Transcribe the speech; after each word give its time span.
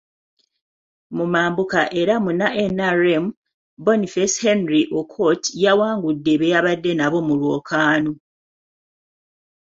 Mu 1.15 1.25
mambuka 1.33 1.81
era 2.01 2.13
Munna 2.23 2.47
NRM, 2.75 3.25
Boniface 3.85 4.35
Henry 4.45 4.81
Okot 4.99 5.41
yawangudde 5.63 6.33
be 6.39 6.47
yabadde 6.53 6.91
nabo 6.95 7.19
mu 7.27 7.33
lwokaano. 7.41 8.11